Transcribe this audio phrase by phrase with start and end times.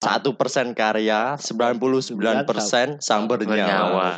[0.00, 3.52] Satu persen karya, 99% samber nyawa.
[3.52, 4.08] Bernyawa.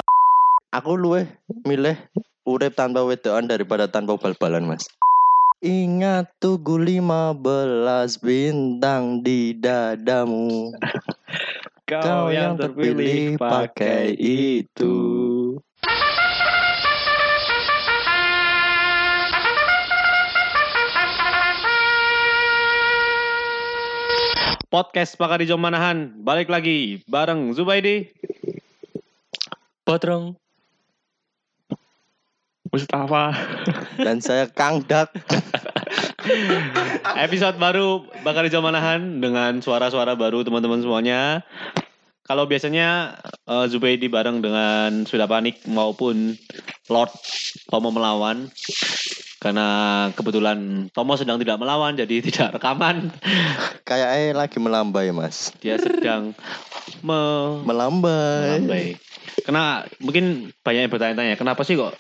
[0.70, 1.26] Aku luweh
[1.66, 1.98] milih
[2.46, 4.86] urip tanpa wedoan daripada tanpa bal-balan, Mas.
[5.58, 7.34] Ingat tugu 15
[8.22, 10.70] bintang di dadamu.
[11.90, 14.94] Kau yang terpilih pakai itu.
[24.72, 28.08] Podcast Pakar Hijau Manahan balik lagi bareng Zubaidi.
[29.84, 30.32] Potrong.
[32.72, 33.36] Mustafa.
[34.00, 35.12] Dan saya Kang Dak.
[37.28, 41.44] Episode baru Bakar Hijau Manahan dengan suara-suara baru teman-teman semuanya.
[42.24, 46.32] Kalau biasanya eh, Zubaidi bareng dengan Sudah Panik maupun
[46.88, 47.12] Lord
[47.68, 48.48] Tomo melawan.
[49.42, 49.68] Karena
[50.14, 53.10] kebetulan Tomo sedang tidak melawan jadi tidak rekaman.
[53.82, 55.50] Kayaknya lagi melambai, Mas.
[55.58, 56.30] Dia sedang
[57.02, 58.62] me- Melambai.
[58.62, 58.86] Melambai.
[59.42, 61.98] Karena mungkin banyak yang bertanya-tanya, kenapa sih kok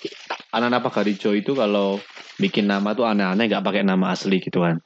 [0.54, 1.98] anak-anak Pakar Hijau itu kalau
[2.38, 4.78] bikin nama tuh aneh-aneh nggak pakai nama asli gitu kan?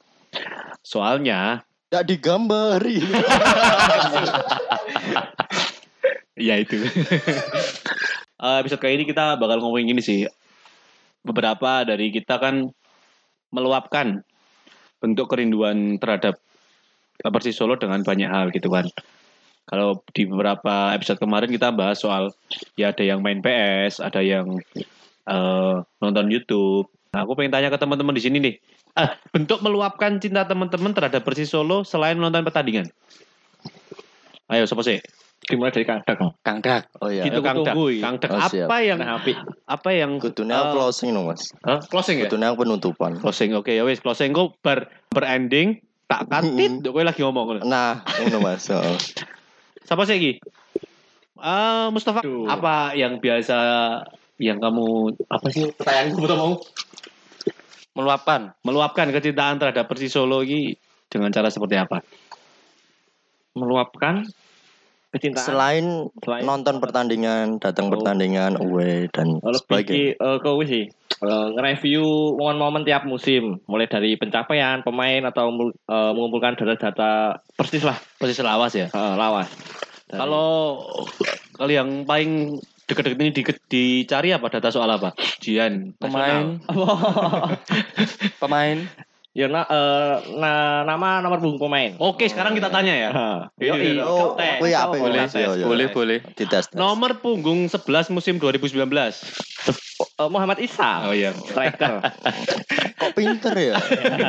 [0.81, 2.97] Soalnya Tidak digambari.
[6.37, 6.81] ya itu.
[8.37, 10.29] Eh, episode kali ini kita bakal ngomongin gini sih.
[11.27, 12.71] Beberapa dari kita kan
[13.51, 14.23] meluapkan
[15.03, 16.39] bentuk kerinduan terhadap
[17.19, 18.87] Persis Solo dengan banyak hal gitu kan.
[19.67, 22.31] Kalau di beberapa episode kemarin kita bahas soal
[22.79, 24.63] ya ada yang main PS, ada yang
[25.27, 26.87] eh, nonton YouTube.
[27.11, 28.55] Nah, aku pengen tanya ke teman-teman di sini nih.
[28.97, 32.87] Ah, bentuk meluapkan cinta teman-teman terhadap Persis Solo selain menonton pertandingan.
[34.47, 35.03] Ayo, siapa sih?
[35.45, 36.17] Dimulai dari Kang Dak.
[36.41, 36.89] Kang Dak.
[36.97, 37.23] Oh iya.
[37.23, 37.71] Gitu Kang iya.
[38.01, 38.29] Kang Dak.
[38.33, 38.67] Oh, siap.
[38.67, 39.31] apa yang Nah, api.
[39.63, 41.53] apa yang Kudune eh, closing no, Mas.
[41.61, 41.79] Hah?
[41.87, 42.27] closing ya?
[42.27, 43.21] Kudune penutupan.
[43.21, 43.53] Closing.
[43.53, 47.61] Oke, ya wis closing kok ber berending tak katit kowe lagi ngomong ngono.
[47.63, 48.67] Nah, ini Mas.
[48.75, 48.97] Oh.
[49.87, 50.31] Siapa sih iki?
[51.37, 52.49] Eh Mustafa, Aduh.
[52.49, 53.55] apa yang biasa
[54.35, 56.53] yang kamu apa sih pertanyaanku betul mau
[57.93, 58.53] Meluapkan.
[58.61, 60.77] meluapkan kecintaan terhadap Persis Solo ini
[61.09, 61.97] dengan cara seperti apa?
[63.57, 64.21] Meluapkan
[65.17, 65.43] kecintaan.
[65.43, 65.85] Selain
[66.19, 67.97] Selain- nonton pertandingan, datang Oh.
[67.97, 69.89] pertandingan away dan Oh, lebih sebagainya.
[69.89, 70.85] ki- eh, ke wis sih.
[71.17, 72.05] Eh, nge-review
[72.35, 78.71] momen-momen tiap musim, mulai dari pencapaian pemain atau eh, mengumpulkan data-data persis lah, Persis lawas
[78.71, 78.87] ya.
[78.87, 79.49] eh, lawas.
[80.05, 80.77] Dari- Kalau
[81.51, 82.55] kalau yang paling
[82.85, 85.11] deket-deket ini di- dicari apa data soal apa?
[85.41, 86.55] Jian, Pemain.
[88.39, 88.77] Pemain.
[89.37, 91.93] Ya na, eh, na- nama nomor punggung pemain.
[92.01, 93.09] Oke, sekarang kita tanya ya.
[93.55, 94.57] Yo, Oh, tes.
[94.57, 95.45] oh iya, apa Boleh, ya?
[95.45, 95.65] Yo, yo.
[95.69, 96.17] Boleh, boleh.
[96.33, 96.65] Dites.
[96.65, 96.73] tes.
[96.73, 99.13] Nomor punggung 11 musim 2019.
[100.17, 101.37] Eh, Muhammad Isa, Oh iya.
[101.37, 102.01] striker.
[102.99, 103.77] Kok pinter ya?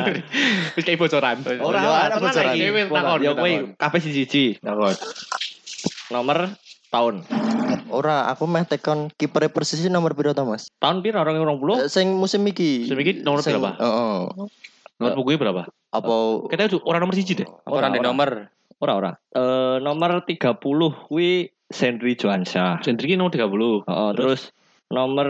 [0.77, 1.41] Wis kayak bocoran.
[1.57, 2.53] Ora, tenan bocoran.
[2.85, 3.33] takon, takon.
[3.33, 4.61] kowe kabeh siji-siji.
[4.61, 4.93] Takon.
[6.13, 6.53] Nomor
[6.89, 7.25] tahun.
[7.89, 10.69] Ora, aku meh tekon kiper Persis nomor piro to, Mas?
[10.77, 11.85] Tahun piro 2020?
[11.85, 12.85] Eh, Sing musim iki.
[12.85, 13.73] Musim iki nomor berapa?
[13.73, 14.21] Heeh.
[14.99, 15.61] Nomor punggungnya berapa?
[15.95, 16.15] Apa
[16.51, 17.47] Kita itu orang nomor siji deh.
[17.65, 18.51] Orang di nomor.
[18.79, 19.11] Ora ora.
[19.31, 20.59] Eh nomor 30
[21.07, 22.83] kuwi Sendri Joansyah.
[22.83, 23.87] Sentri nomor 30.
[23.87, 24.51] Heeh, terus
[24.91, 25.27] nomor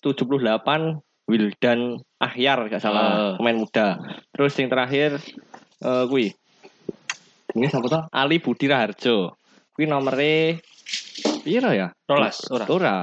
[0.00, 3.34] 78 Wildan Ahyar gak salah Ah.
[3.36, 4.00] pemain muda.
[4.32, 5.20] Terus yang terakhir
[5.84, 6.32] eh kuwi
[7.56, 8.02] ini siapa tuh?
[8.12, 9.32] Ali Budi Raharjo.
[9.72, 10.60] Kuwi nomere
[11.40, 11.88] piro ya?
[12.04, 12.64] Rolas, ora.
[12.68, 12.96] Ora.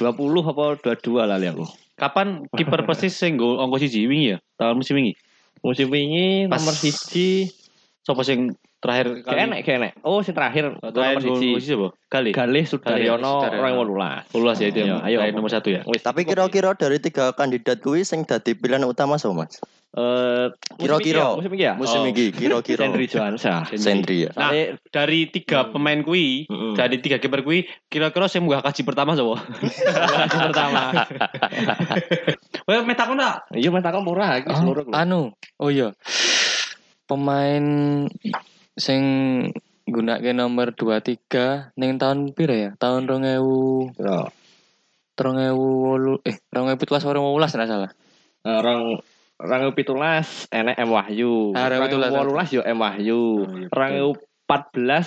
[0.00, 0.10] 20
[0.42, 1.83] apa 22 lah aku.
[1.94, 4.38] Kapan kiper persis sing nggo angka siji wingi ya?
[4.58, 5.14] Tahun musim wingi.
[5.64, 7.48] Musim Pas- nomor siji
[8.04, 8.52] Sopo sing
[8.84, 9.92] terakhir Gak enek, gak enek.
[10.00, 11.72] Oh, sing terakhir Terakhir siji.
[11.72, 11.88] apa?
[12.06, 12.30] Kali.
[12.30, 13.58] Galih Sudaryono Sudaryono.
[13.58, 14.22] orang wolulas.
[14.30, 15.32] Ulas ya itu Iya, yang ayo.
[15.32, 15.80] nomor satu ya.
[15.82, 19.56] Tapi kira-kira dari tiga kandidat kuwi sing dadi pilihan utama sapa, Mas?
[19.94, 21.32] Eh, Kira-kira.
[21.32, 21.72] musim iki ya?
[21.72, 22.10] Musim Oh.
[22.10, 22.82] iki kira-kira.
[22.84, 23.62] Sendri Joansyah.
[23.72, 24.30] Sendri ya.
[24.32, 24.50] Nah,
[24.84, 26.74] dari tiga pemain kui, Mm-mm.
[26.74, 29.38] dari tiga kiper kui, kira-kira saya munggah kaji pertama sapa?
[30.26, 30.80] Yang pertama.
[32.66, 33.46] Wah, metakon tak?
[33.50, 34.84] Iya, mas takon murah iki Oh, seluruh.
[34.90, 35.30] anu.
[35.56, 35.94] Oh iya.
[37.04, 37.64] Pemain
[38.74, 39.02] sing
[39.84, 42.70] gunake nomor 23 ning tahun pira ya?
[42.78, 44.28] Tahun 2000 Ya.
[45.14, 47.90] 2008 eh 2017 orang 18 nek salah.
[48.44, 48.98] Eh, Orang
[49.38, 51.54] orang pitulas enek M Wahyu.
[51.54, 52.10] Ah, pitulas.
[52.10, 53.46] wolulas yo M Wahyu.
[53.46, 53.92] Iya, Orang
[54.50, 55.06] 14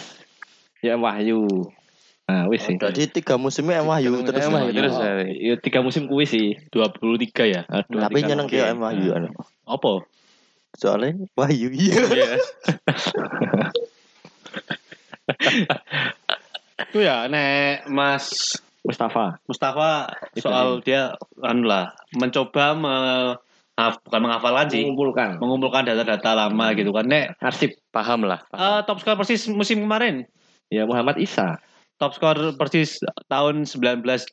[0.79, 1.43] ya M Wahyu.
[2.27, 2.75] Nah, wis sih.
[2.75, 4.47] Jadi tiga musimnya M Wahyu terus.
[4.47, 4.95] M Wahyu terus.
[4.95, 6.55] Oh, iya, tiga musim kuwi sih.
[6.71, 7.61] 23 ya.
[7.67, 9.31] Aduh, Tapi tiga nyeneng dia M Wahyu anu.
[9.67, 10.07] Apa?
[10.73, 11.95] Soalnya Wahyu iya.
[16.87, 18.55] Itu ya, nek Mas
[18.85, 19.41] Mustafa.
[19.45, 21.11] Mustafa Itu soal dia
[21.41, 23.35] anu lah mencoba me-
[23.75, 25.37] ngaf- bukan menghafalkan sih, Mengumpulkan.
[25.37, 27.05] mengumpulkan data-data lama gitu kan.
[27.05, 27.75] Nek Arsip.
[27.91, 28.41] Paham lah.
[28.47, 28.85] eh, paham.
[28.85, 30.25] top skor Persis musim kemarin,
[30.69, 31.57] Ya Muhammad Isa.
[31.97, 34.23] top skor Persis tahun 1926.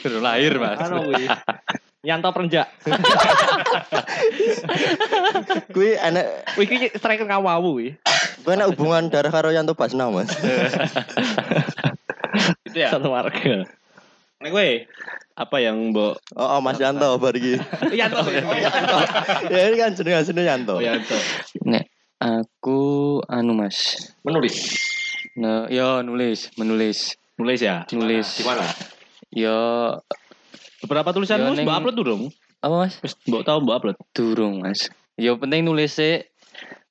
[0.00, 0.78] Baru lahir mas.
[2.00, 2.68] Yanto Prenjak.
[5.74, 6.26] Kuwi enek
[6.56, 7.88] Wih iki striker kawawu kuwi.
[8.40, 10.32] kuwi enek hubungan darah karo Yanto Basna, Mas.
[12.66, 12.88] Itu ya.
[12.94, 13.68] Satu warga.
[14.40, 14.88] Nek gue
[15.36, 17.60] apa yang mbok Oh, oh, Mas Yanto bar iki.
[18.00, 18.24] Yanto.
[19.52, 20.80] ya ini kan jeneng asline Yanto.
[20.80, 21.16] Oh Yanto.
[21.68, 21.84] Nek
[22.16, 22.80] aku
[23.28, 24.08] anu mas.
[24.24, 24.56] Menulis.
[25.36, 27.84] Nah, yo nulis, menulis, Nulis ya.
[27.92, 28.40] nulis.
[28.40, 28.64] Di mana?
[29.30, 29.56] Yo
[30.80, 32.22] Beberapa tulisanmu Yo, neng- mbok upload durung?
[32.60, 32.94] apa mas?
[33.00, 33.96] Wis mbok tahu mbok upload.
[34.10, 34.88] Durung mas.
[35.14, 36.24] Yo penting nulis sih.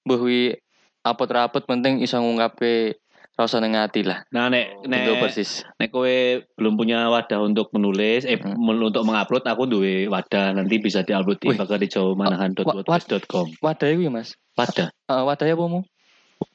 [0.01, 0.53] Bahwi
[1.01, 2.97] apot rapot penting iso ngungkape
[3.33, 4.27] rasa neng hati lah.
[4.29, 5.63] Nah nek Nek persis.
[5.75, 6.11] nek kowe
[6.53, 8.59] belum punya wadah untuk menulis eh Hmm.
[8.59, 11.57] untuk mengupload aku duwe wadah nanti bisa diupload di Wih.
[11.57, 13.47] pagarijaumanahan.wordpress.com.
[13.59, 14.35] Wadah iku ya mas.
[14.53, 15.81] Wadah Uh, wadahnya apa mu?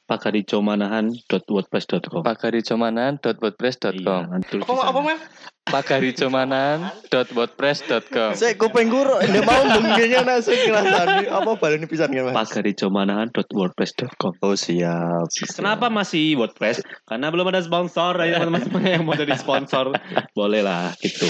[0.05, 2.21] pagarijaumanahan.wordpress.com.
[2.21, 5.03] pagaricomanan.wordpress.com Iya, nanti tulis di Apa apa sana.
[5.03, 5.21] Mas?
[5.65, 12.33] pagaricomanan.wordpress.com Sik kuping guru ndek mau nek sing ngrasani apa baleni pisan kan, Mas?
[12.37, 14.31] pagarijaumanahan.wordpress.com.
[14.39, 15.25] Oh, siap.
[15.51, 16.79] Kenapa masih WordPress?
[17.03, 18.15] Karena belum ada sponsor.
[18.17, 19.91] Ayo teman-teman yang mau jadi sponsor,
[20.31, 21.25] boleh lah gitu.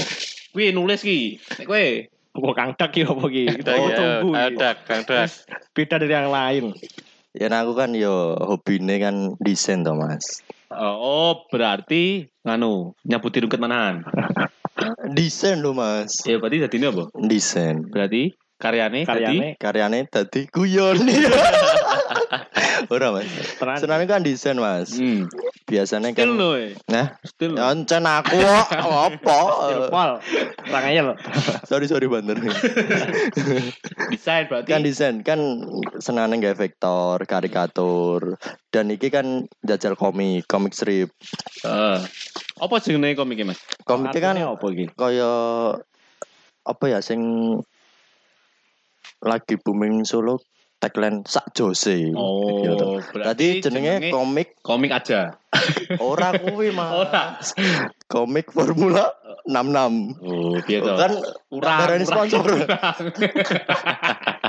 [0.52, 1.86] Wih nulis ki, nek kowe
[2.36, 3.44] Kok Kang Dak ya apa ki?
[3.48, 4.36] Kita Oh, tunggu.
[4.36, 4.60] iki.
[4.60, 5.24] ada, ada.
[5.72, 6.76] Beda dari yang lain.
[7.36, 10.24] Ya aku kan yo hobine kan desain to, Mas.
[10.72, 14.08] Oh, berarti nganu nyabuti rungket manahan.
[15.12, 16.24] Desain lho, Mas.
[16.24, 17.04] Ya berarti jadi ini apa?
[17.28, 17.84] Desain.
[17.92, 20.98] Berarti karyane, Karyane Karyane dadi guyon.
[22.94, 23.28] Ora, Mas.
[23.82, 24.96] Senane kan desain, Mas.
[24.96, 25.26] Hmm.
[25.66, 26.78] Biasanya Still kan loh, eh.
[26.86, 27.58] Nah, Still.
[27.58, 29.38] ya encen aku kok apa?
[29.90, 30.12] Pol.
[30.70, 31.18] Aja loh.
[31.70, 32.38] Sorry sorry banter.
[34.14, 34.70] Desain berarti.
[34.70, 35.42] kan desain kan
[35.98, 38.38] senane gawe vektor, karikatur
[38.70, 41.10] dan iki kan jajal komik, komik strip.
[41.66, 41.98] Eh.
[42.62, 43.60] Apa jenenge komiknya, Mas?
[43.90, 44.86] Komiknya kan apa iki?
[44.94, 45.34] kaya
[46.66, 47.22] apa ya sing
[49.26, 50.38] lagi booming Solo
[50.80, 52.14] tagline sak jose.
[52.14, 53.02] Oh, Gitu.
[53.16, 55.34] Tadi jenenge komik komik aja.
[56.04, 56.90] ora kuwi mah.
[56.94, 57.24] Ora.
[58.06, 59.10] Komik Formula
[59.48, 60.22] 66.
[60.22, 60.94] Oh, piye to?
[60.94, 61.14] Kan
[61.50, 62.06] kurang.
[62.06, 62.44] sponsor.
[62.44, 62.98] kurang.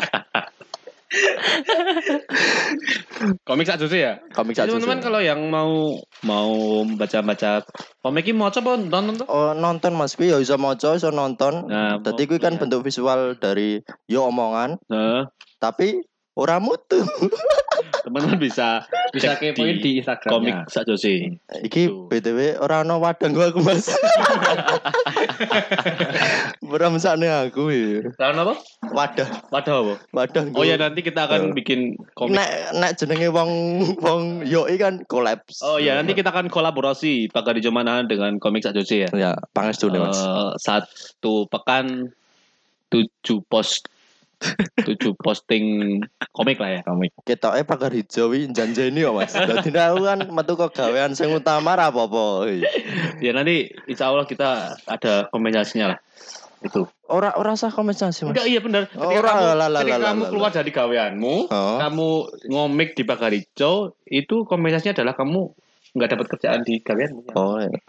[3.48, 4.20] komik jose ya?
[4.32, 4.68] komik jose.
[4.68, 6.52] Teman-teman kalau yang mau mau
[6.96, 7.64] baca-baca
[8.00, 9.26] komik ini mau coba nonton tuh.
[9.28, 11.66] Oh nonton mas kuwi ya iso maca iso nonton.
[11.68, 12.60] Nah, Dadi kuwi kan iya.
[12.60, 13.80] bentuk visual dari
[14.10, 15.28] yo omongan Nah,
[15.58, 16.00] tapi
[16.36, 17.00] ora mutu.
[18.06, 20.30] teman-teman bisa Bisa kepoin di Instagramnya.
[20.30, 21.34] komik sak jose.
[21.66, 22.06] Iki Tuh.
[22.06, 23.90] BTW ora ono wadang gua aku mas.
[26.66, 28.10] Ora mesane aku ya.
[28.14, 28.54] Tahun apa?
[28.90, 29.94] Wadah, Wadah apa?
[30.10, 30.44] wadah.
[30.54, 32.34] Oh ya nanti kita akan bikin komik.
[32.36, 33.50] Nek nek jenenge wong
[33.98, 35.62] wong yoi kan kolaps.
[35.62, 39.10] Oh ya nanti kita akan kolaborasi Pagar di Jomanahan dengan komik sak jose ya.
[39.14, 40.18] ya pangestu nih mas.
[40.18, 42.10] Eh, satu pekan
[42.90, 43.86] tujuh post
[44.84, 45.98] tujuh posting
[46.36, 47.12] komik lah ya komik.
[47.24, 49.32] Ketoke pagar hijau iki janjeni kok mas.
[49.32, 52.50] Dadi nek aku kan metu kok gawean sing utama apa-apa.
[53.18, 55.98] Ya nanti insya Allah kita ada kompensasinya lah.
[56.60, 56.88] Itu.
[57.08, 58.36] Ora ora usah kompensasi mas.
[58.36, 58.82] Enggak iya benar.
[58.92, 61.78] Ketika ora, kamu, lah, ketika lah, kamu keluar dari gaweanmu, Oh.
[61.80, 62.08] kamu
[62.52, 65.40] ngomik di Pagar Hijau, itu kompensasinya adalah kamu
[65.96, 67.32] nggak dapat kerjaan di gaweanmu.
[67.32, 67.56] Oh.
[67.62, 67.80] iya.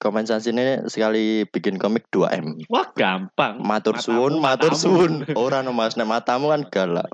[0.00, 2.68] Kompensasi ini sekali bikin komik 2M.
[2.68, 3.60] Wah gampang.
[3.60, 5.24] Matur suwun, matur suwun.
[5.36, 7.08] Ora no Mas, nek matamu kan galak.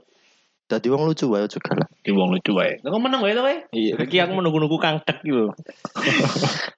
[0.66, 1.87] Dadi wong lucu wae aja galak.
[2.02, 2.82] Di wong lucu wae.
[2.82, 3.62] Lah kok menang wae to wae?
[3.70, 5.54] Iya, iki aku menunggu-nunggu Kang gitu.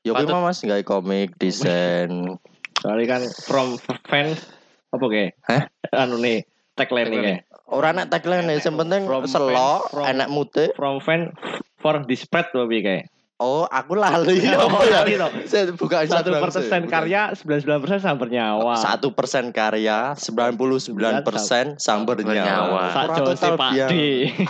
[0.04, 2.36] Ya kuwi Patut- mah Mas gawe komik, desain.
[2.84, 4.44] Soalnya kan from fans
[4.92, 5.32] apa kayak?
[5.48, 5.62] Hah?
[5.92, 6.44] Anu nih
[6.76, 7.40] tagline nih kayak.
[7.68, 10.64] Ora nek tagline sing penting From selo, fans, from- enak mute.
[10.76, 11.32] From fan
[11.80, 13.04] for tuh piye kayak.
[13.38, 14.42] Oh, aku lali.
[14.58, 15.06] Oh, ya?
[15.46, 16.82] Saya buka Satu persen saya.
[16.82, 18.74] karya, 99 persen samper nyawa.
[18.74, 22.82] Satu persen karya, 99 persen samber Samber nyawa.
[22.98, 23.14] nyawa.
[23.22, 23.90] Total biang.
[23.90, 23.94] D.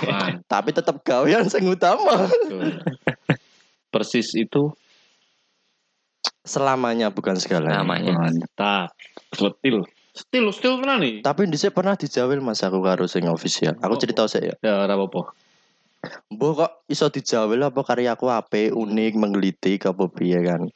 [0.02, 2.24] Man, Tapi tetap gawean sing utama.
[3.92, 4.72] Persis itu
[6.42, 7.84] Selamanya bukan segalanya.
[7.84, 8.16] Namanya.
[8.16, 8.96] mantap.
[9.36, 9.84] Setil.
[10.16, 11.20] Setil, setil tenan nih.
[11.20, 13.76] Tapi dhisik pernah dijawil Mas aku karo sing official.
[13.78, 14.56] Aku cerita sih ya.
[14.64, 15.36] Ya ora apa-apa.
[16.30, 20.70] Mbok kok iso dijawil apa karyaku apik, unik, menggelitik apa piye kan.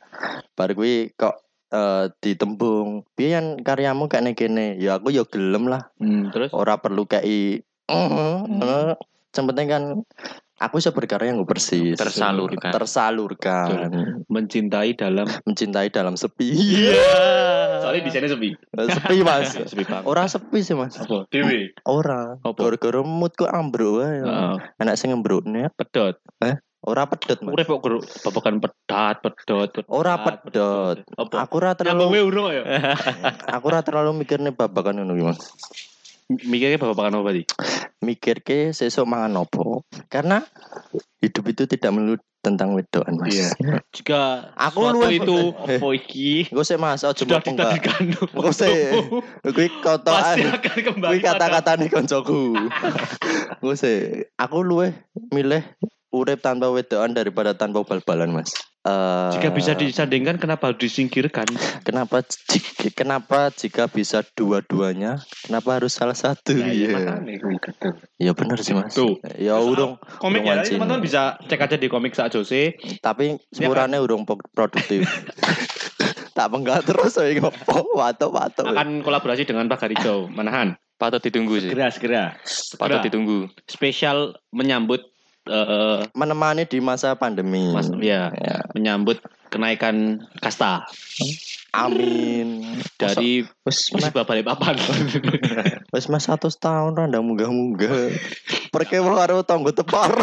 [0.59, 1.38] Bar kuwi kok
[1.71, 4.75] eh, ditembung, piye kan karyamu kayak kene.
[4.83, 5.95] Ya aku ya gelem lah.
[6.02, 8.09] Hmm, terus Ora perlu kei eh,
[8.59, 8.95] eh,
[9.33, 9.83] Yang penting kan
[10.62, 11.99] Aku bisa berkarya yang persis.
[11.99, 12.71] Tersalurkan.
[12.71, 13.90] Tersalurkan.
[14.31, 16.54] Mencintai dalam Mencintai dalam sepi.
[17.83, 18.50] Soalnya di sini sepi.
[18.71, 19.59] sepi mas.
[19.71, 20.07] Sepi banget.
[20.07, 20.95] Orang sepi sih mas.
[21.02, 21.26] Apa?
[21.35, 21.75] Dewi.
[21.83, 22.38] Orang.
[22.47, 24.23] Gara-gara mood kok ambruk wae.
[24.23, 24.54] Heeh.
[24.78, 25.66] Anak sing ngembrukne.
[25.75, 26.14] Pedot.
[26.83, 27.54] Ora pedot mas.
[27.59, 27.83] Urip kok
[28.26, 29.87] babakan pedat, pedot, pedot.
[29.90, 30.99] Ora pedot.
[31.19, 32.62] Aku ora terlalu ya?
[33.59, 35.42] aku ora terlalu mikirnya babakan ngono ki, Mas.
[36.29, 37.43] Mikirnya babakan apa tadi?
[38.00, 39.85] Mikir ke sesuk mangan opo.
[40.07, 40.41] Karena
[41.19, 43.31] hidup itu tidak melulu tentang wedokan, Mas.
[43.31, 43.49] Iya.
[43.93, 45.79] Jika Aku luwih- itu Eh.
[45.79, 47.47] apa iki Gue sih Mas, enggak.
[47.79, 48.02] ditakdirkan.
[48.33, 48.79] Gue sih
[50.50, 52.59] akan kembali Kuwi pada- kata-katane koncoku.
[53.61, 53.99] Gue sih
[54.35, 54.91] aku luwih
[55.31, 55.62] milih
[56.11, 58.50] urip tanpa wedokan daripada tanpa bal-balan, Mas.
[58.82, 61.46] Eh, Jika bisa disandingkan kenapa harus disingkirkan?
[61.86, 67.94] kenapa jika, kenapa jika bisa dua-duanya kenapa harus salah satu iya, ya makanya kuwi kadang.
[68.18, 69.22] ya benar sih mas Tuh.
[69.38, 72.74] ya urung Komik urung ya, teman-teman bisa cek aja di komik Sak Jose.
[72.98, 75.06] tapi sepurane urung pro- produktif
[76.34, 80.26] tak penggak terus saya ngopo wato wato Akan kolaborasi dengan Pak Hijau.
[80.26, 80.74] Manahan.
[80.96, 81.66] Patut ditunggu sih.
[81.66, 82.24] Segera, segera.
[82.74, 83.04] Patut Segera.
[83.04, 83.38] ditunggu.
[83.66, 85.12] Spesial menyambut
[85.42, 88.62] eh menemani di masa pandemi Mas, ya, Ya.
[88.78, 89.18] menyambut
[89.50, 90.87] kenaikan kasta
[91.72, 94.76] amin dari mas musibah balik papan.
[95.92, 98.12] wes mas satu tahun randa munggah munggah
[98.70, 100.12] perkewo karo tonggo tepar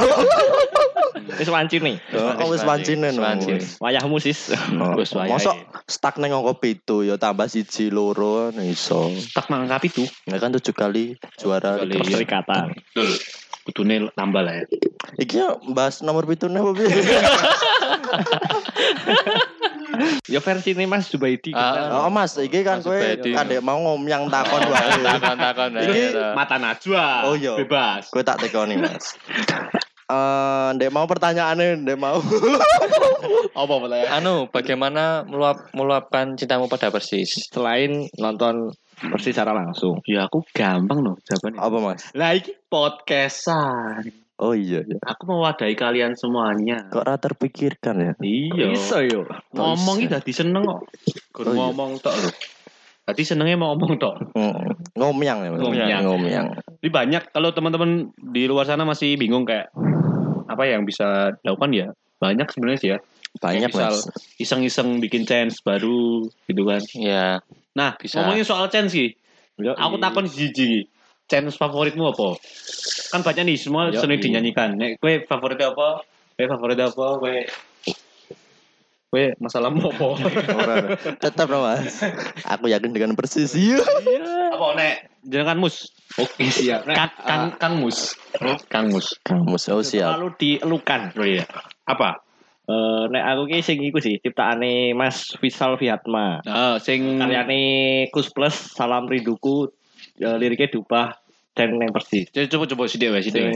[1.39, 1.95] Wis wancin nih.
[2.41, 3.61] oh wes wancine no Wancin.
[3.79, 4.51] Wayahmu sis.
[4.75, 5.31] Oh, Wes wayahe.
[5.31, 5.55] Mosok
[5.87, 9.07] stuck neng angka pitu ya tambah siji loro iso.
[9.31, 10.03] Tak mangkap itu.
[10.27, 11.95] Ya kan tujuh kali juara kali.
[11.95, 12.01] Liga.
[12.03, 12.65] Perserikatan.
[12.75, 13.09] Betul.
[13.69, 14.65] Kudune tambah lah ya.
[15.21, 16.89] Iki ya bahas nomor pitu apa piye?
[20.31, 21.51] Ya versi ini Mas Zubaidi.
[21.51, 25.01] Ah, Oh Mas, iki kan kowe kadek mau ngomyang takon wae.
[25.01, 25.69] Takon-takon.
[25.75, 26.23] Iki to.
[26.37, 27.05] Mata najwa.
[27.27, 27.57] Oh, iya.
[27.59, 28.07] Bebas.
[28.13, 29.03] Kowe tak tekoni Mas.
[30.09, 32.17] Eh, ndek mau pertanyaannya, ndek mau.
[33.61, 34.09] Apa pertanyaan?
[34.09, 37.29] Anu, bagaimana meluap meluapkan cintamu pada Persis?
[37.53, 40.03] Selain nonton Persis secara langsung.
[40.03, 41.59] Ya aku gampang loh jawabannya.
[41.59, 42.01] Apa Mas?
[42.11, 44.03] Lah iki podcastan.
[44.39, 44.95] Oh iya ya.
[45.03, 46.87] Aku mewadahi kalian semuanya.
[46.91, 48.13] Kok ora terpikirkan ya?
[48.23, 48.71] Iya.
[48.71, 49.27] Bisa yo.
[49.51, 50.19] Ngomong bisa?
[50.19, 50.87] dadi seneng kok.
[51.35, 51.59] Gur Oh, iya.
[51.59, 52.31] ngomong tok lho.
[53.03, 54.15] Tadi senengnya mau ngomong tok.
[54.37, 54.79] Hmm.
[54.95, 55.49] Ngomyang ya.
[55.59, 56.01] Ngomyang.
[56.07, 56.45] Ngomyang.
[56.79, 59.75] Ini banyak kalau teman-teman di luar sana masih bingung kayak
[60.47, 61.87] apa yang bisa dilakukan ya.
[62.21, 62.99] Banyak sebenarnya sih ya.
[63.43, 64.09] Banyak Misal, Mas.
[64.41, 66.81] Iseng-iseng bikin chance baru gitu kan.
[66.97, 67.43] Ya,
[67.79, 68.19] Nah, Bisa.
[68.19, 69.15] ngomongin soal chance sih.
[69.55, 70.83] Yo, Aku i- takon siji.
[71.25, 72.35] Chance favoritmu apa?
[73.09, 74.23] Kan banyak nih semua Yo, sering i.
[74.23, 74.75] dinyanyikan.
[74.75, 76.03] Nek kowe favoritnya apa?
[76.35, 77.05] Kowe favoritnya apa?
[77.15, 77.35] Kowe
[79.09, 80.07] Kowe masalahmu apa?
[81.23, 82.03] Tetap Mas.
[82.45, 83.55] Aku yakin dengan persis.
[83.55, 83.81] Iya.
[84.49, 84.95] apa nek
[85.25, 85.89] jenengan mus?
[86.17, 86.85] Oke siap.
[86.85, 88.13] Nek, Kang Kang, Kang Mus.
[88.67, 89.17] Kang Mus.
[89.23, 90.19] Kamu oh siap.
[90.19, 91.13] Lalu dielukan.
[91.15, 91.45] Oh iya.
[91.85, 92.21] Apa?
[92.69, 96.45] Eh nek aku ki sing iku sih ciptaane Mas Visal Viatma.
[96.45, 97.61] Ah, sing Karyane
[98.13, 99.73] Kus Plus Salam Rinduku
[100.21, 101.17] eh, liriknya diubah
[101.57, 102.29] dan yang persis.
[102.29, 103.49] Coba coba coba sithik wae sithik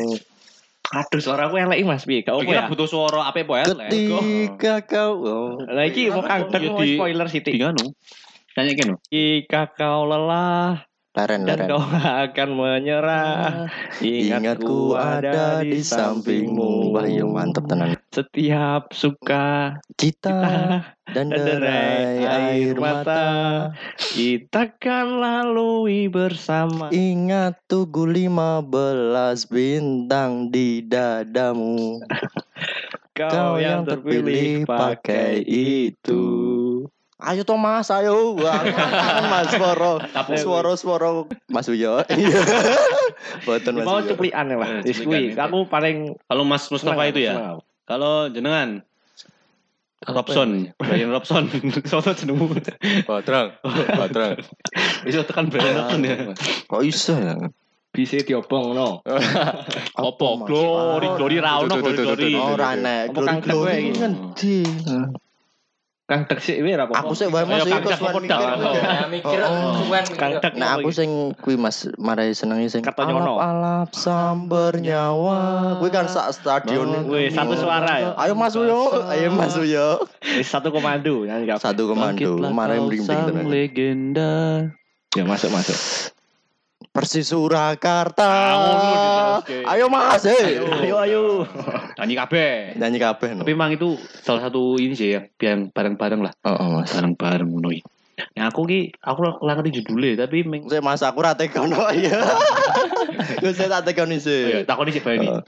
[0.93, 2.21] Aduh suara aku elek Mas piye?
[2.21, 2.69] Apa Kita ya?
[2.69, 3.65] butuh suara apa ya?
[3.65, 5.49] Ketika kau oh.
[5.65, 7.53] Lah iki mau Ya, di- spoiler Di sithik.
[7.57, 7.85] nganu.
[8.53, 8.93] Nyanyi kene.
[9.09, 11.69] Jika kau lelah leren dan leren.
[11.69, 13.69] kau akan menyerah,
[14.01, 16.89] Ingatku ada di sampingmu.
[16.89, 17.93] Wah, iya mantep tenan.
[18.09, 20.41] Setiap suka Kita kita
[21.13, 23.25] dan derai air mata.
[23.97, 26.89] kita kan lalui bersama.
[26.89, 28.65] Ingat tugu 15
[29.53, 32.01] bintang di dadamu.
[33.13, 36.25] Kau yang terpilih pakai itu.
[37.23, 38.35] Ayo toh Mas, ayo.
[38.35, 40.03] Mas Swara.
[40.11, 42.03] Tapi- Swara-swara Mas Uyo.
[42.03, 42.39] Iya.
[43.47, 43.85] Boten Mas.
[43.85, 43.97] Mau.
[43.97, 44.47] Eh, Wis cuplikan
[45.01, 45.39] kuwi itu.
[45.39, 47.55] aku paling Kalau Mas Mustafa itu ya.
[47.83, 48.83] Kalau jenengan
[50.03, 51.47] Robson, Brian Robson,
[51.87, 52.51] soalnya jenengmu.
[53.07, 53.55] Batrang.
[53.95, 54.35] Batrang.
[55.01, 56.15] Bisa tekan Brian Robson ya.
[56.67, 57.35] Kok iso ya?
[57.93, 59.05] bisa diobong no.
[59.05, 60.27] Apa?
[60.35, 60.49] Mas?
[60.49, 62.33] Glory, Ah, glory ra ono, tuh, glory, glory.
[62.33, 63.91] Oh, ora kang Glory iki?
[63.95, 64.57] ngendi?
[66.13, 67.09] Kang Dek sik wis ra apa-apa.
[67.09, 68.41] Aku sih wae Mas iki Kang kok Dek, suwen apa dak?
[68.53, 68.81] mikir.
[68.85, 70.13] Ya mikir Oh, oh.
[70.13, 71.09] Kang Dek Nah aku sing
[71.41, 73.41] kuwi Mas marai senengi sing Kata nyono.
[73.41, 75.39] alap-alap samber nyawa.
[75.81, 77.09] Kuwi kan sak stadion.
[77.09, 78.09] Wih, satu suara ya.
[78.13, 80.05] Ayo Mas Uyo, ayo Mas Uyo.
[80.21, 81.25] Wis satu komando.
[81.57, 83.49] Satu komando, marai mrimping tenan.
[83.49, 84.33] legenda.
[85.17, 86.12] Ya masuk masuk.
[86.93, 88.29] Persis Surakarta.
[89.65, 90.61] Ayo Mas, eh.
[90.61, 91.21] Ayo ayo.
[91.97, 92.77] Nyanyi kabeh.
[92.77, 93.41] Nyanyi kabeh no.
[93.41, 96.93] Tapi emang itu salah satu ini sih ya, biar bareng-bareng lah, Oh, oh, Mas.
[96.93, 97.81] bareng-bareng ngono iki.
[98.37, 102.13] Nah, aku ki aku ora ngerti judulnya, tapi meng Saya Mas aku ra tekono iya.
[103.41, 104.63] Gue saya tak tekoni Oh iya, sih.
[104.63, 105.01] takoni sih.
[105.01, 105.41] Oh.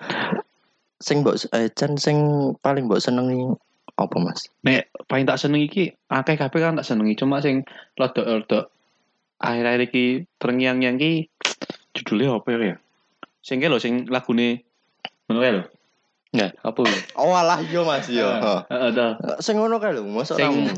[0.97, 2.17] sing mbok eh Chan sing
[2.63, 3.53] paling mbok senengi
[3.93, 4.49] apa Mas?
[4.65, 7.61] Nek paling tak seneng iki akeh kabeh kan tak senengi cuma sing
[7.93, 8.71] rodok-rodok
[9.39, 10.05] akhir-akhir iki
[10.39, 11.27] terngiang-ngiang iki
[11.95, 12.75] judulnya apa ya?
[13.41, 14.63] Sing ke lho sing lagune
[15.29, 15.63] ngono kae lho.
[16.35, 16.83] Nah, apa?
[17.15, 18.63] Oh alah iya Mas iya.
[18.67, 19.15] Heeh, dah.
[19.39, 20.75] Sing ngono kae lho, mosok Sing-.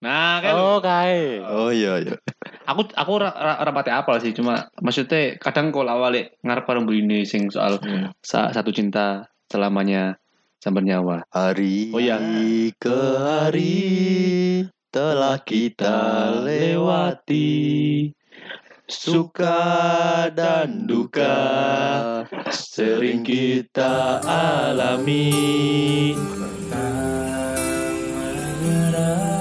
[0.00, 1.42] Nah, kan Oh, kae.
[1.44, 2.14] Oh iya iya.
[2.64, 7.48] aku aku ora pati apal sih cuma maksudnya kadang kalau awalnya ngarep karo ini sing
[7.52, 7.80] soal
[8.24, 10.16] sa- satu cinta selamanya
[10.62, 11.24] sampai nyawa.
[11.34, 12.16] Hari Oh iya.
[12.78, 18.12] ke hari telah kita lewati.
[18.88, 21.36] suka dan duka
[22.48, 25.28] sering kita alami.
[28.64, 29.37] Dengan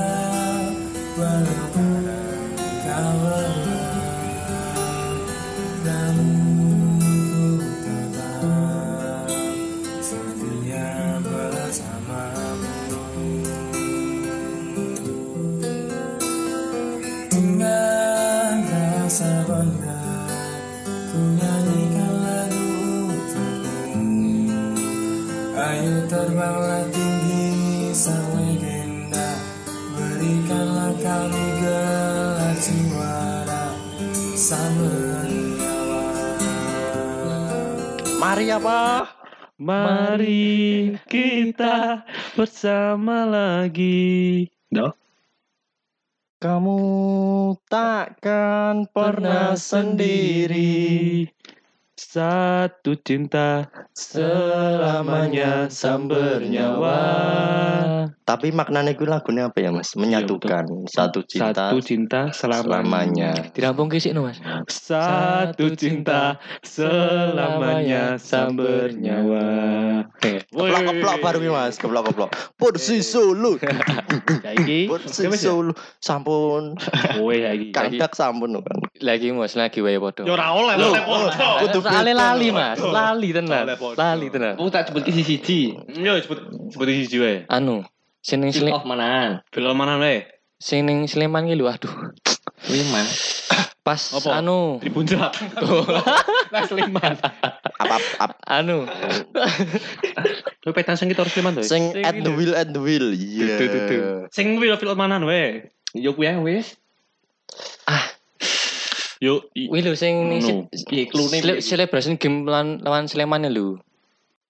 [38.48, 39.04] Mari apa?
[39.60, 44.48] Mari kita bersama lagi.
[44.72, 44.96] Dah.
[46.40, 46.80] Kamu
[47.68, 51.28] takkan pernah sendiri
[51.98, 57.02] Satu cinta selamanya samber nyawa.
[58.22, 59.98] Tapi maknanya gue lagunya apa ya mas?
[59.98, 62.62] Menyatukan satu cinta Satu cinta selamanya.
[62.62, 63.32] selamanya.
[63.50, 64.38] Dirampung kisik no, Mas.
[64.70, 69.48] Satu cinta selamanya samber nyawa.
[70.22, 72.30] Keplok keplok baru nih mas, keplok keplok.
[72.62, 73.58] Porsi Solo,
[74.46, 76.78] Saiki Porsi Solo, sampun.
[77.74, 78.78] Kandak sampun kan.
[79.02, 80.30] Lagi Mas, lagi wae padha.
[80.30, 81.32] Yo oleh podo.
[81.66, 82.48] kudu Soale beda, lali.
[82.52, 82.78] Mas.
[82.80, 83.64] Lali tenan.
[83.96, 84.54] Lali tenan.
[84.56, 85.60] Aku tak sebut isi siji.
[85.94, 86.40] Yo sebut
[86.70, 87.36] sebut siji wae.
[87.48, 87.84] Anu,
[88.20, 89.42] sing ning Film Sle- of manaan.
[89.50, 90.28] Film mana wae?
[90.58, 91.94] sing ning Sleman ki lho aduh.
[92.68, 93.02] Lima.
[93.88, 94.44] Pas Apa?
[94.44, 95.32] anu, Di puncak.
[96.52, 97.16] Nah, Sleman.
[97.80, 98.84] Apa apa anu.
[100.62, 101.64] Lu petan sing kita harus Sleman to.
[101.64, 101.72] ya?
[101.72, 103.16] sing at the wheel at the wheel.
[103.16, 103.56] Iya.
[103.56, 104.02] Tuh, tuh, tuh.
[104.30, 105.72] Sing film film mana wae?
[105.96, 106.76] Yo kuwi ae wis.
[109.18, 110.38] Yo Wih lho sing
[111.10, 111.66] klune Sele- piye?
[111.66, 113.82] celebration game lawan lawan Sleman lho.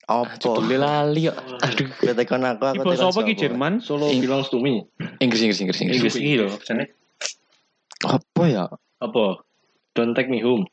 [0.07, 0.39] Apa?
[0.39, 1.35] Judulnya lali kok.
[1.67, 3.33] Aduh, Ketekan aku aku Iki basa tekan apa ki?
[3.35, 3.73] Jerman?
[3.83, 4.87] Solo belongs to me.
[5.19, 5.99] Inggris Inggris Inggris Inggris.
[5.99, 6.87] Inggris iki lho, pesannya.
[8.07, 8.65] Apa ya?
[9.03, 9.43] Apa?
[9.99, 10.63] Don't take me home.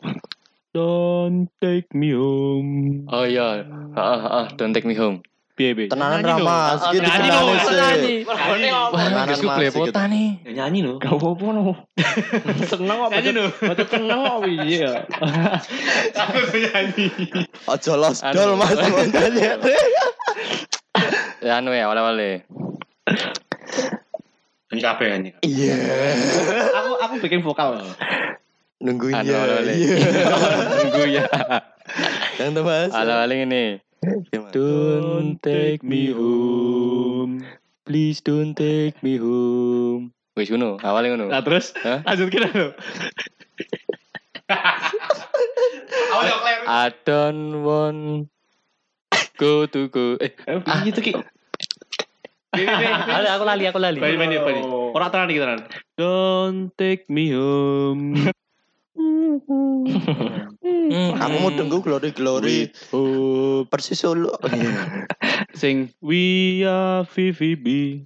[0.71, 3.07] Don't take me home.
[3.11, 3.63] Oh iya,
[3.95, 5.23] heeh heeh, don't take me home.
[5.55, 5.87] Piye?
[5.87, 6.43] Tenanan Nyanyi.
[6.43, 7.75] Ramas, iki nyanyi sih.
[7.79, 8.15] nyanyi.
[8.27, 10.29] Tenanan Mas, belepotan nih.
[10.43, 10.99] Ya nyanyi lho.
[10.99, 11.63] Gak apa-apa no.
[12.75, 13.09] Seneng kok.
[13.15, 13.47] Nyanyi lho.
[13.63, 14.93] Betul seneng kok iya.
[16.27, 17.07] Aku nyanyi.
[17.71, 19.43] Ojo los dol mas nyanyi.
[21.39, 22.43] Ya anu ya awal-awale.
[24.75, 25.31] Nyanyi kabeh nyanyi.
[25.47, 25.79] Iya.
[26.83, 27.79] Aku aku bikin vokal.
[28.83, 29.71] Nungguin Anu ya.
[29.71, 29.97] Iya.
[30.83, 31.31] Tunggu ya.
[32.43, 32.91] Yang tuh mas.
[32.91, 33.87] Awal-awale ngene.
[34.53, 37.45] Don't take me home.
[37.85, 40.13] Please don't take me home.
[40.35, 41.31] Wis ngono, awale ngono.
[41.31, 42.03] Nah terus Hah?
[42.03, 42.75] lanjut kira lho.
[46.15, 46.63] Awal yo kleru.
[46.67, 48.29] I don't want
[49.39, 50.19] go to go.
[50.19, 51.13] Eh, Eh piye itu ki?
[52.55, 53.99] aku aku lali, aku lali.
[53.99, 54.61] Bani bani bani.
[54.95, 55.61] Ora tenan iki tenan.
[55.99, 58.15] Don't take me home.
[59.05, 59.37] Hmm.
[61.21, 62.73] Aku mau tunggu glory glory.
[62.95, 64.33] Oh, Persis Solo.
[65.61, 68.01] sing we are VVB.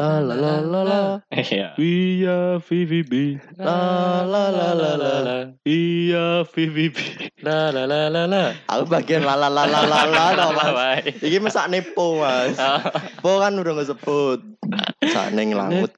[0.00, 1.00] La la la la la.
[1.28, 1.76] Iya.
[1.76, 3.36] We are VVB.
[3.58, 5.36] La la la la la la.
[5.66, 6.96] We are VVB.
[7.44, 8.54] La la la la la.
[8.70, 11.04] Aku bagian la la la la la la tau, mas.
[11.04, 12.56] Iki mesak nepo mas.
[13.20, 14.40] Po kan udah nggak sebut.
[15.10, 15.92] Sak neng langut.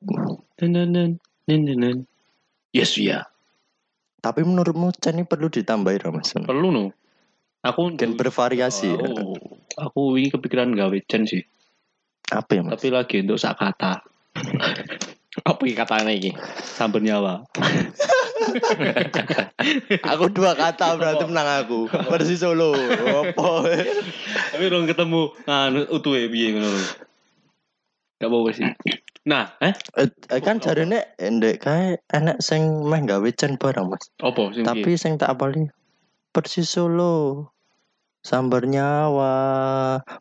[0.58, 2.08] Nenenan, nenenan.
[2.72, 3.28] Yes, ya.
[4.22, 6.30] Tapi menurutmu Chan ini perlu ditambahin mas?
[6.38, 6.94] Perlu no.
[7.62, 8.94] Aku Dan bervariasi.
[8.94, 8.98] ya.
[8.98, 9.34] Oh,
[9.78, 11.42] aku ini kepikiran gawe Chen sih,
[12.30, 12.78] Apa ya mas?
[12.78, 14.02] tapi lagi untuk sak kata.
[15.48, 16.30] Apa iki katanya iki?
[16.60, 17.46] Sambil nyawa.
[20.12, 21.88] Aku dua kata berarti menang aku.
[21.88, 22.74] Persis Solo.
[22.74, 26.68] Tapi orang ketemu anu utuh ya piye ngono.
[28.20, 28.66] Gak apa sih.
[29.22, 34.10] Nah, eh Eh, eh, kan jarine endek kae enek sing meh gawe Chan barang mas.
[34.18, 34.66] apa sing?
[34.66, 35.70] Tapi sing tak apali
[36.34, 37.46] Persis Solo.
[38.22, 39.34] Sambar nyawa,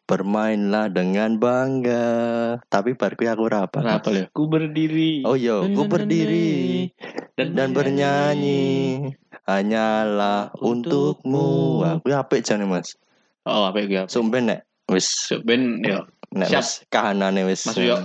[0.10, 2.58] bermainlah dengan bangga.
[2.66, 3.78] Tapi barku aku rapa.
[3.78, 4.26] Kenapa ya?
[4.34, 5.22] Ku berdiri.
[5.22, 6.90] Oh iya, ku berdiri
[7.38, 9.14] dan bernyanyi
[9.46, 11.86] hanyalah untukmu.
[11.86, 12.98] Aku apik jane Mas.
[13.46, 14.10] Oh, apa ya?
[14.10, 16.06] Sumben nek wis Ben ya.
[16.32, 17.68] Nek wis kahanane wis.
[17.68, 17.98] Mas Uyo.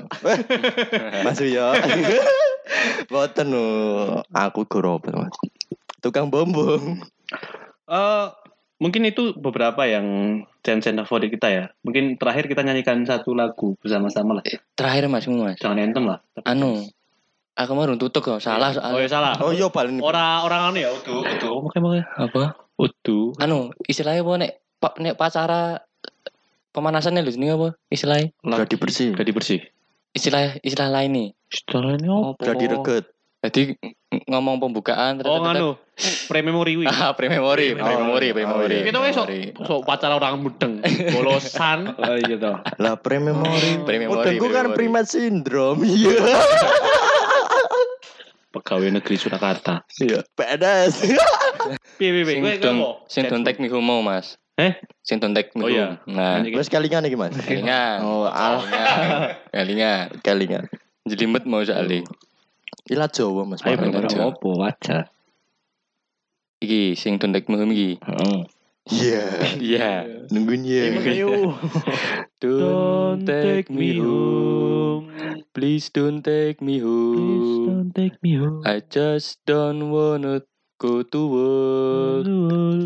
[1.26, 1.66] Mas Uyo.
[3.10, 3.66] Boten lho,
[4.34, 5.34] aku gorob Mas.
[6.02, 7.02] Tukang bombong.
[7.86, 8.26] Eh,
[8.82, 11.64] mungkin itu beberapa yang chant-chant favorit kita ya.
[11.86, 14.44] Mungkin terakhir kita nyanyikan satu lagu bersama-sama lah.
[14.74, 15.62] Terakhir Mas, Mas.
[15.62, 16.18] Jangan anthem lah.
[16.42, 16.82] Anu,
[17.54, 18.42] aku mau tutup kok.
[18.42, 19.38] Salah Oh ya salah.
[19.38, 21.50] Oh iya paling Orang orang anu ya udu udu.
[21.62, 22.04] Makanya makanya.
[22.18, 22.42] Apa?
[22.76, 23.32] Udu.
[23.38, 25.80] Anu, istilahnya apa nek pak nek pacara
[26.76, 27.68] pemanasannya lho ini apa?
[27.88, 29.16] Istilahnya Gadi bersih.
[29.16, 29.60] Gadi bersih.
[30.12, 31.28] istilah istilah lain nih.
[31.48, 32.40] Istilahnya apa?
[32.52, 33.04] Gadi reget.
[33.46, 35.78] Jadi ng- ngomong pembukaan Oh nganu.
[36.28, 36.86] Pre-memory wi.
[36.88, 38.78] Ah, pre-memory, pre-memory, pre-memory.
[38.84, 39.64] Kita wes sok pre-memory.
[39.64, 41.92] sok pacar orang mudeng, bolosan.
[42.00, 42.56] Oh iya toh.
[42.76, 43.80] Lah pre-memory.
[43.88, 45.84] Pre-memory, Udengku kan primat syndrome.
[45.84, 46.16] Iya.
[48.50, 49.84] Pegawai negeri Surakarta.
[50.00, 50.24] Iya.
[50.32, 51.04] Pedas.
[52.00, 52.56] Piye piye.
[53.08, 53.24] Sing
[53.68, 54.40] home mau, Mas.
[54.56, 54.72] Eh?
[55.04, 56.00] Sing don't take me Oh, iya.
[56.08, 57.36] Nah, Terus kalingan iki Mas.
[57.44, 58.00] kelingan.
[58.00, 58.64] Oh, al
[59.52, 60.16] Kelingan.
[60.24, 60.64] kalingan.
[61.04, 62.02] Jelimet mau soalnya.
[62.88, 63.60] Ilat Jawa Mas.
[63.68, 65.04] Ayo bener apa wajar.
[66.64, 68.00] Iki sing don't take me home iki.
[68.00, 68.38] Heeh.
[68.86, 69.24] Iya.
[69.60, 69.90] Iya.
[70.32, 70.88] Nungguin ya.
[72.40, 75.12] Don't take me home.
[75.52, 77.92] Please don't take me home.
[77.92, 78.64] take me home.
[78.64, 80.44] I just don't wanna
[80.78, 82.24] go to work.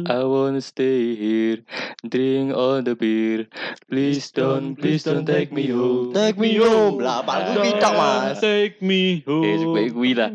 [0.06, 1.62] I wanna stay here,
[2.06, 3.46] drink all the beer.
[3.90, 6.14] Please don't, please don't take me home.
[6.14, 7.02] Take me home.
[7.02, 8.38] Lah palku pitok Mas.
[8.38, 9.44] Take me home.
[9.44, 10.30] Eh, sebaik kuwi lah.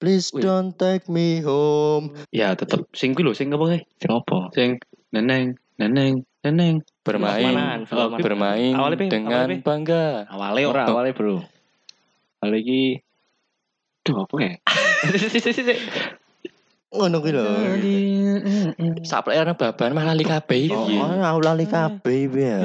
[0.00, 0.40] Please Wih.
[0.40, 2.14] don't take me home.
[2.32, 3.80] Ya tetep sing kuwi lho sing apa kae?
[4.00, 4.38] Sing apa?
[4.54, 4.70] Sing
[5.12, 6.86] neneng neneng neneng.
[7.00, 10.04] Bermain, Oh, bermain Awalnya, dengan awalnya, bangga.
[10.30, 11.36] Awalnya Ora awalnya bro.
[12.44, 12.82] Awalnya iki
[14.00, 14.52] Duh apa ya?
[16.90, 17.46] Ngono kuwi lho.
[19.06, 20.98] Saplek ana baban malah lali kabeh Oh, iki.
[20.98, 22.58] oh, aku lali kabeh iki ya.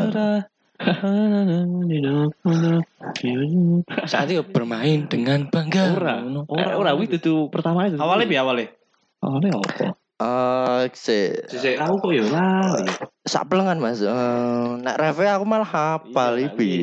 [4.05, 5.93] Saat itu bermain dengan bangga.
[5.93, 6.15] ora.
[6.21, 6.49] Ngono.
[6.49, 7.97] Ora ora kuwi dudu pertama itu.
[7.97, 8.67] Awalnya bi awalnya.
[9.21, 9.85] Awalnya apa?
[10.15, 12.79] Eh, si Sisi aku kok ya lah.
[13.27, 13.99] sak pelengan Mas.
[13.99, 16.75] Eh, nek reve aku malah hafal Iya, iki.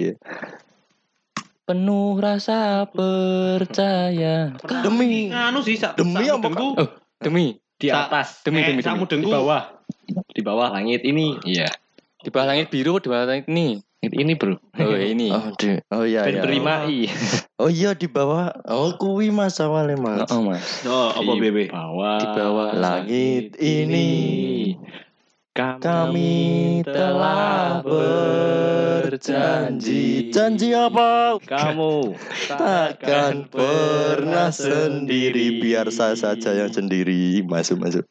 [1.62, 4.52] Penuh rasa percaya.
[4.84, 6.48] Demi Nganu sih Demi apa,
[7.22, 9.26] demi Di Sa- atas, demi Eh, demi demi.
[9.26, 9.62] di bawah.
[10.28, 11.34] Di bawah langit ini.
[11.42, 11.66] Iya.
[12.16, 13.82] Di bawah langit biru di bawah langit ini.
[14.02, 14.58] Ini bro.
[14.76, 15.30] Oh, ini.
[15.30, 16.42] Oh, di, oh iya Ben iya.
[16.42, 17.06] berimai.
[17.58, 18.50] Oh iya di bawah.
[18.66, 20.26] Oh kuwi Mas awalnya Mas.
[20.28, 20.62] Oh, Mas.
[20.84, 21.58] Oh, apa Di BB?
[21.70, 22.18] bawah.
[22.18, 24.10] Di bawah Langit ini
[25.52, 27.84] kami telah
[29.04, 29.52] berjanji.
[30.32, 31.36] Janji apa?
[31.44, 32.16] kamu
[32.48, 38.08] Takkan pernah sendiri biar saya saja yang sendiri masuk masuk.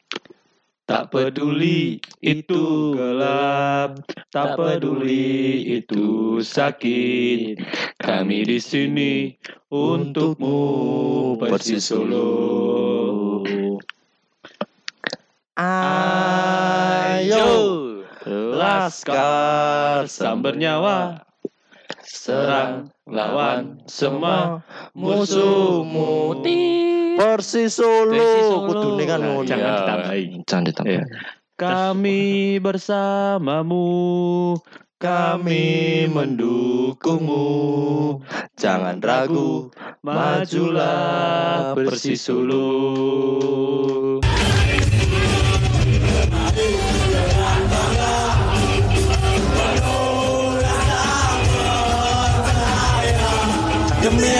[0.86, 7.58] Tak peduli itu gelap, tak peduli itu sakit.
[7.98, 9.34] Kami di sini
[9.66, 10.58] untukmu
[11.42, 13.42] Persis Solo.
[15.52, 16.11] Ayo
[18.82, 21.22] laskar Sambar nyawa,
[22.02, 24.66] serang lawan semua
[24.98, 26.42] musuhmu.
[27.14, 28.16] Persis Solo.
[28.18, 28.66] Persis Solo.
[28.66, 29.46] Kudune kan Nah, ngono.
[29.46, 29.74] jangan Ya.
[29.78, 30.24] ditambahi.
[30.48, 30.94] Jangan ditambahi.
[30.98, 31.04] Iya.
[31.52, 32.22] Kami
[32.58, 33.86] bersamamu,
[34.98, 35.64] kami
[36.10, 37.46] mendukungmu.
[38.58, 39.70] Jangan ragu,
[40.02, 42.26] Majulah Persis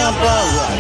[0.03, 0.72] Solo.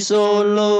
[0.00, 0.77] Solo.